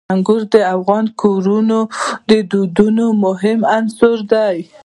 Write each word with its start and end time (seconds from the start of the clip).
انګور 0.13 0.41
د 0.53 0.55
افغان 0.75 1.05
کورنیو 1.21 1.81
د 2.29 2.31
دودونو 2.51 3.05
مهم 3.25 3.59
عنصر 3.75 4.17
دی. 4.31 4.57